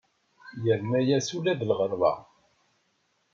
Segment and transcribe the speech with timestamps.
[0.63, 2.13] Yerna-as ula d lɣerba.